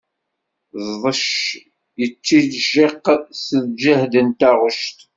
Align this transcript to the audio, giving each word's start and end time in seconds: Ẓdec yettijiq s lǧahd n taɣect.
Ẓdec 1.01 1.27
yettijiq 1.99 3.03
s 3.43 3.45
lǧahd 3.65 4.13
n 4.27 4.29
taɣect. 4.39 4.97